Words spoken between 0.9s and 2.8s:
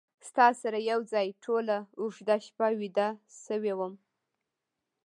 یو ځای ټوله اوږده شپه